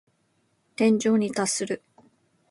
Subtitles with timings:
[0.75, 1.83] 天井に達する。